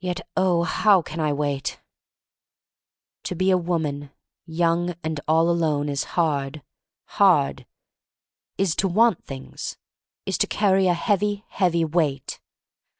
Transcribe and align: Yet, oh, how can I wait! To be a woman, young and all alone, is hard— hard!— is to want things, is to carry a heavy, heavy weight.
Yet, 0.00 0.20
oh, 0.36 0.64
how 0.64 1.00
can 1.00 1.20
I 1.20 1.32
wait! 1.32 1.78
To 3.22 3.36
be 3.36 3.52
a 3.52 3.56
woman, 3.56 4.10
young 4.46 4.96
and 5.04 5.20
all 5.28 5.48
alone, 5.48 5.88
is 5.88 6.02
hard— 6.18 6.60
hard!— 7.20 7.64
is 8.58 8.74
to 8.74 8.88
want 8.88 9.22
things, 9.22 9.76
is 10.26 10.38
to 10.38 10.48
carry 10.48 10.88
a 10.88 10.94
heavy, 10.94 11.44
heavy 11.50 11.84
weight. 11.84 12.40